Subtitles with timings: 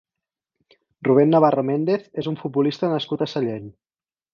[1.09, 3.75] Rubén Navarro Méndez és un futbolista nascut a Sallent.